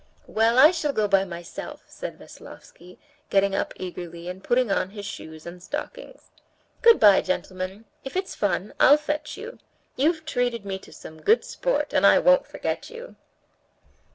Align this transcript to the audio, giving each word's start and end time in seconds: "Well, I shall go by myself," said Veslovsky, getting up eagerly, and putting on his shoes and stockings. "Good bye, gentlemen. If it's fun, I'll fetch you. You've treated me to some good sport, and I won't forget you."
"Well, 0.25 0.57
I 0.57 0.71
shall 0.71 0.93
go 0.93 1.07
by 1.07 1.25
myself," 1.25 1.83
said 1.87 2.17
Veslovsky, 2.17 2.97
getting 3.29 3.53
up 3.53 3.71
eagerly, 3.75 4.27
and 4.29 4.43
putting 4.43 4.71
on 4.71 4.89
his 4.89 5.05
shoes 5.05 5.45
and 5.45 5.61
stockings. 5.61 6.31
"Good 6.81 6.99
bye, 6.99 7.21
gentlemen. 7.21 7.85
If 8.03 8.15
it's 8.17 8.33
fun, 8.33 8.73
I'll 8.79 8.97
fetch 8.97 9.37
you. 9.37 9.59
You've 9.95 10.25
treated 10.25 10.65
me 10.65 10.79
to 10.79 10.91
some 10.91 11.21
good 11.21 11.45
sport, 11.45 11.93
and 11.93 12.03
I 12.03 12.17
won't 12.17 12.47
forget 12.47 12.89
you." 12.89 13.15